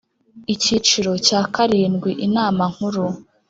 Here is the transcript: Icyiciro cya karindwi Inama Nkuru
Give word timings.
Icyiciro 0.53 1.11
cya 1.27 1.41
karindwi 1.53 2.11
Inama 2.27 2.63
Nkuru 2.73 3.05